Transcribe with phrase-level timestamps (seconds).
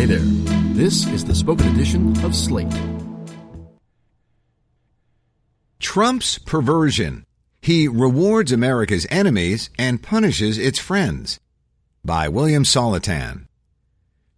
[0.00, 0.20] Hey there.
[0.72, 2.72] This is the spoken edition of Slate.
[5.78, 7.26] Trump's perversion.
[7.60, 11.38] He rewards America's enemies and punishes its friends.
[12.02, 13.48] By William Saletan.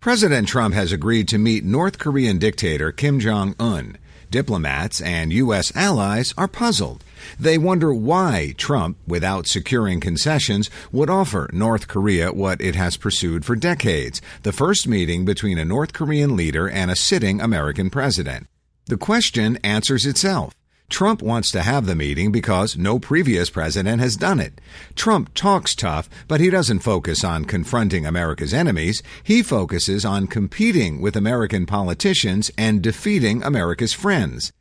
[0.00, 3.98] President Trump has agreed to meet North Korean dictator Kim Jong un.
[4.32, 5.70] Diplomats and U.S.
[5.76, 7.04] allies are puzzled.
[7.38, 13.44] They wonder why Trump, without securing concessions, would offer North Korea what it has pursued
[13.44, 18.46] for decades the first meeting between a North Korean leader and a sitting American president.
[18.86, 20.54] The question answers itself.
[20.92, 24.60] Trump wants to have the meeting because no previous president has done it.
[24.94, 29.02] Trump talks tough, but he doesn't focus on confronting America's enemies.
[29.24, 34.52] He focuses on competing with American politicians and defeating America's friends.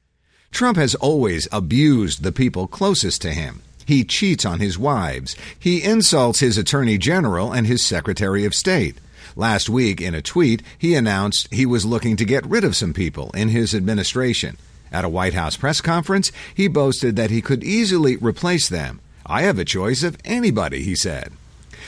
[0.52, 3.61] Trump has always abused the people closest to him.
[3.86, 5.36] He cheats on his wives.
[5.59, 8.95] He insults his attorney general and his secretary of state.
[9.36, 12.94] Last week, in a tweet, he announced he was looking to get rid of some
[12.94, 14.56] people in his administration.
[14.92, 19.00] At a White House press conference, he boasted that he could easily replace them.
[19.25, 21.31] I have a choice of anybody, he said.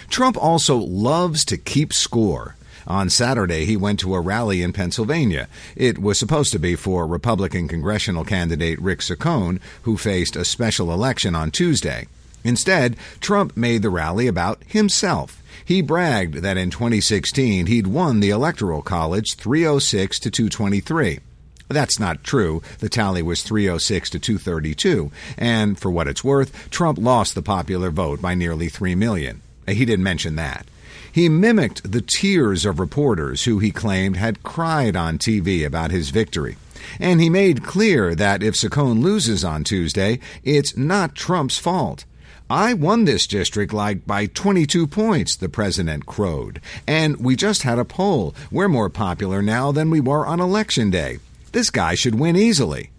[0.09, 2.55] Trump also loves to keep score.
[2.85, 5.47] On Saturday, he went to a rally in Pennsylvania.
[5.75, 10.91] It was supposed to be for Republican congressional candidate Rick Saccone, who faced a special
[10.91, 12.07] election on Tuesday.
[12.43, 15.41] Instead, Trump made the rally about himself.
[15.63, 21.19] He bragged that in 2016 he'd won the Electoral College 306 to 223.
[21.67, 22.61] That's not true.
[22.79, 27.89] The tally was 306 to 232, and for what it's worth, Trump lost the popular
[27.89, 29.41] vote by nearly 3 million.
[29.67, 30.67] Uh, he didn't mention that.
[31.11, 36.09] He mimicked the tears of reporters who he claimed had cried on TV about his
[36.09, 36.57] victory.
[36.99, 42.05] And he made clear that if Saccone loses on Tuesday, it's not Trump's fault.
[42.49, 46.59] I won this district like by 22 points, the president crowed.
[46.87, 48.35] And we just had a poll.
[48.51, 51.19] We're more popular now than we were on election day.
[51.53, 52.89] This guy should win easily.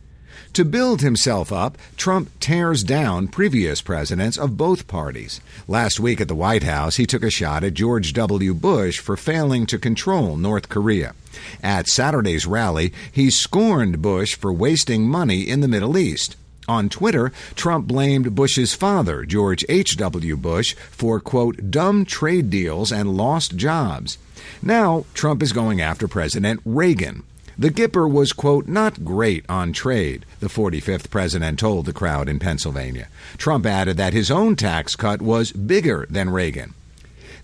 [0.52, 5.40] To build himself up, Trump tears down previous presidents of both parties.
[5.66, 8.54] Last week at the White House, he took a shot at George W.
[8.54, 11.16] Bush for failing to control North Korea.
[11.64, 16.36] At Saturday's rally, he scorned Bush for wasting money in the Middle East.
[16.68, 20.36] On Twitter, Trump blamed Bush's father, George H.W.
[20.36, 24.16] Bush, for, quote, dumb trade deals and lost jobs.
[24.62, 27.24] Now, Trump is going after President Reagan.
[27.56, 32.40] The Gipper was, quote, not great on trade, the 45th president told the crowd in
[32.40, 33.08] Pennsylvania.
[33.36, 36.74] Trump added that his own tax cut was bigger than Reagan.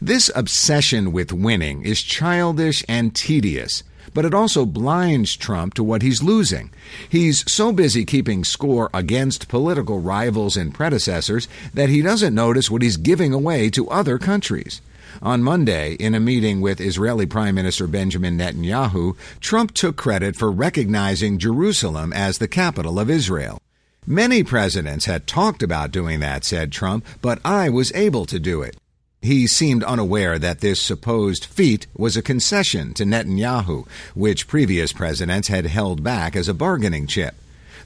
[0.02, 6.02] This obsession with winning is childish and tedious, but it also blinds Trump to what
[6.02, 6.70] he's losing.
[7.08, 12.82] He's so busy keeping score against political rivals and predecessors that he doesn't notice what
[12.82, 14.80] he's giving away to other countries.
[15.22, 20.50] On Monday, in a meeting with Israeli Prime Minister Benjamin Netanyahu, Trump took credit for
[20.50, 23.60] recognizing Jerusalem as the capital of Israel.
[24.06, 28.62] Many presidents had talked about doing that, said Trump, but I was able to do
[28.62, 28.76] it.
[29.22, 35.48] He seemed unaware that this supposed feat was a concession to Netanyahu, which previous presidents
[35.48, 37.34] had held back as a bargaining chip.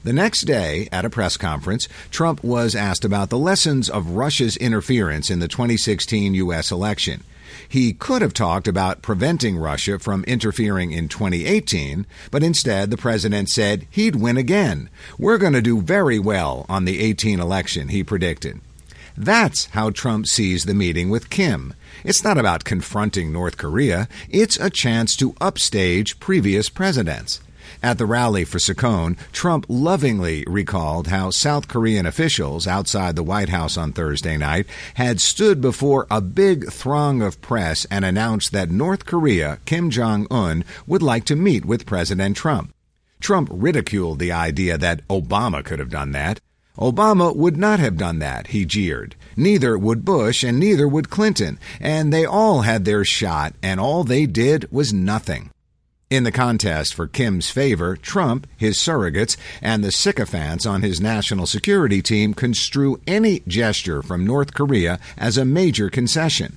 [0.05, 4.55] The next day, at a press conference, Trump was asked about the lessons of Russia's
[4.55, 6.71] interference in the 2016 U.S.
[6.71, 7.23] election.
[7.67, 13.49] He could have talked about preventing Russia from interfering in 2018, but instead the president
[13.49, 14.91] said he'd win again.
[15.17, 18.61] We're going to do very well on the 18 election, he predicted.
[19.17, 21.73] That's how Trump sees the meeting with Kim.
[22.03, 27.41] It's not about confronting North Korea, it's a chance to upstage previous presidents.
[27.81, 33.49] At the rally for Saccone, Trump lovingly recalled how South Korean officials outside the White
[33.49, 34.65] House on Thursday night
[34.95, 40.27] had stood before a big throng of press and announced that North Korea, Kim Jong
[40.29, 42.73] un, would like to meet with President Trump.
[43.19, 46.39] Trump ridiculed the idea that Obama could have done that.
[46.77, 49.15] Obama would not have done that, he jeered.
[49.37, 54.03] Neither would Bush and neither would Clinton, and they all had their shot, and all
[54.03, 55.51] they did was nothing.
[56.15, 61.45] In the contest for Kim's favor, Trump, his surrogates, and the sycophants on his national
[61.45, 66.55] security team construe any gesture from North Korea as a major concession.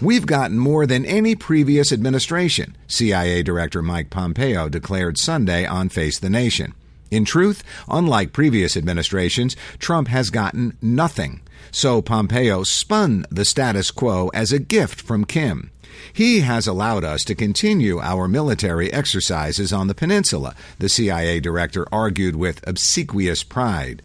[0.00, 6.20] We've gotten more than any previous administration, CIA Director Mike Pompeo declared Sunday on Face
[6.20, 6.72] the Nation.
[7.10, 11.40] In truth, unlike previous administrations, Trump has gotten nothing.
[11.70, 15.70] So Pompeo spun the status quo as a gift from Kim.
[16.12, 21.86] He has allowed us to continue our military exercises on the peninsula, the CIA director
[21.92, 24.02] argued with obsequious pride.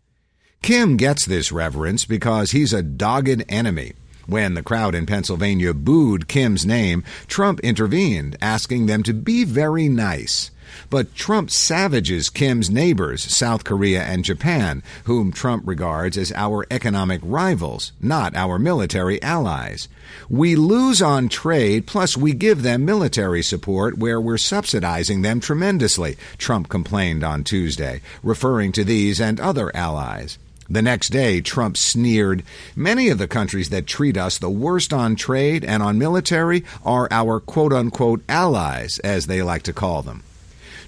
[0.61, 3.93] Kim gets this reverence because he's a dogged enemy.
[4.25, 9.87] When the crowd in Pennsylvania booed Kim's name, Trump intervened, asking them to be very
[9.87, 10.49] nice.
[10.89, 17.21] But Trump savages Kim's neighbors, South Korea and Japan, whom Trump regards as our economic
[17.23, 19.87] rivals, not our military allies.
[20.29, 26.17] We lose on trade, plus we give them military support where we're subsidizing them tremendously,
[26.37, 30.37] Trump complained on Tuesday, referring to these and other allies.
[30.69, 32.43] The next day, Trump sneered,
[32.75, 37.07] Many of the countries that treat us the worst on trade and on military are
[37.11, 40.23] our quote unquote allies, as they like to call them.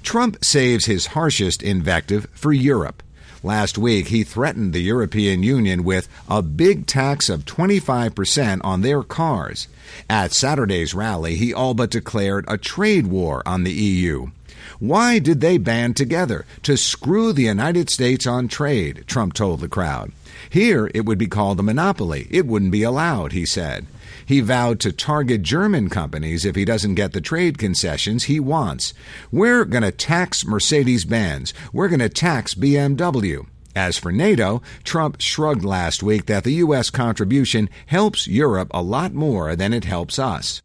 [0.07, 3.03] Trump saves his harshest invective for Europe.
[3.43, 9.03] Last week, he threatened the European Union with a big tax of 25% on their
[9.03, 9.67] cars.
[10.09, 14.27] At Saturday's rally, he all but declared a trade war on the EU.
[14.79, 16.45] Why did they band together?
[16.63, 20.11] To screw the United States on trade, Trump told the crowd.
[20.49, 22.27] Here, it would be called a monopoly.
[22.29, 23.87] It wouldn't be allowed, he said.
[24.25, 28.93] He vowed to target German companies if he doesn't get the trade concessions he wants.
[29.31, 31.53] We're going to tax Mercedes Benz.
[31.71, 33.47] We're going to tax BMW.
[33.75, 36.89] As for NATO, Trump shrugged last week that the U.S.
[36.89, 40.61] contribution helps Europe a lot more than it helps us.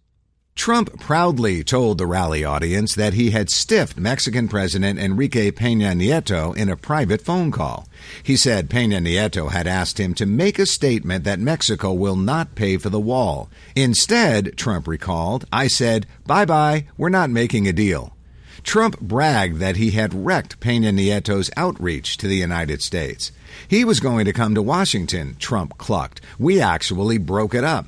[0.54, 6.54] Trump proudly told the rally audience that he had stiffed Mexican President Enrique Peña Nieto
[6.56, 7.88] in a private phone call.
[8.22, 12.54] He said Peña Nieto had asked him to make a statement that Mexico will not
[12.54, 13.49] pay for the wall.
[13.75, 18.14] Instead, Trump recalled, I said, bye bye, we're not making a deal.
[18.62, 23.32] Trump bragged that he had wrecked Peña Nieto's outreach to the United States.
[23.66, 26.20] He was going to come to Washington, Trump clucked.
[26.38, 27.87] We actually broke it up.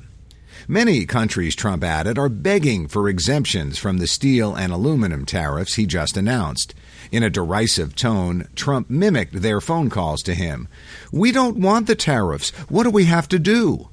[0.67, 5.85] Many countries, Trump added, are begging for exemptions from the steel and aluminum tariffs he
[5.85, 6.73] just announced.
[7.11, 10.67] In a derisive tone, Trump mimicked their phone calls to him.
[11.11, 12.49] We don't want the tariffs.
[12.69, 13.89] What do we have to do?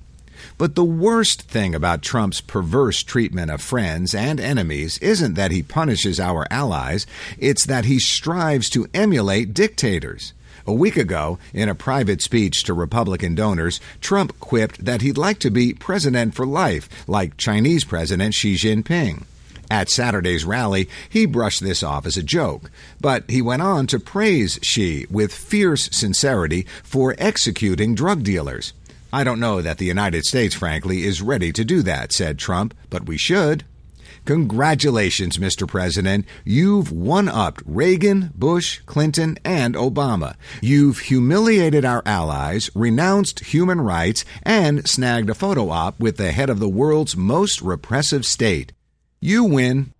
[0.59, 5.63] But the worst thing about Trump's perverse treatment of friends and enemies isn't that he
[5.63, 7.07] punishes our allies,
[7.39, 10.33] it's that he strives to emulate dictators.
[10.67, 15.39] A week ago, in a private speech to Republican donors, Trump quipped that he'd like
[15.41, 19.25] to be president for life, like Chinese President Xi Jinping.
[19.71, 22.71] At Saturday's rally, he brushed this off as a joke,
[23.01, 28.75] but he went on to praise Xi with fierce sincerity for executing drug dealers.
[29.13, 32.75] I don't know that the United States, frankly, is ready to do that, said Trump,
[32.91, 33.65] but we should.
[34.25, 35.67] Congratulations, Mr.
[35.67, 36.27] President.
[36.45, 40.37] You've one upped Reagan, Bush, Clinton, and Obama.
[40.61, 46.51] You've humiliated our allies, renounced human rights, and snagged a photo op with the head
[46.51, 48.73] of the world's most repressive state.
[49.21, 49.93] You win.